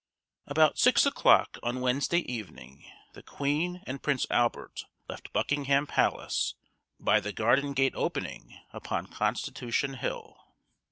[0.47, 6.55] About six o'clock on Wednesday evening the Queen and Prince Albert left Buckingham Palace
[6.99, 10.55] by the garden gate opening upon Constitution hill.